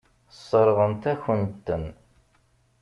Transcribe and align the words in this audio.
Sseṛɣent-akent-ten. 0.35 1.85